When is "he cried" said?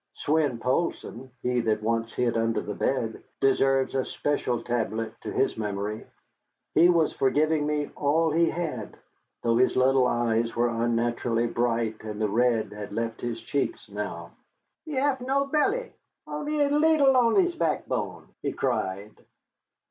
18.41-19.11